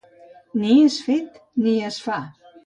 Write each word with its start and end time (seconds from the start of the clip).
Ni 0.61 0.71
és 0.85 0.97
fet 1.09 1.37
ni 1.67 1.75
es 1.91 2.01
fa. 2.07 2.19